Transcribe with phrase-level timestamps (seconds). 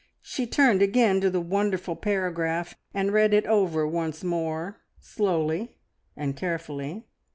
[0.23, 5.75] She turned again to the wonderful paragraph, and read it over once more slowly
[6.17, 7.05] and carefully.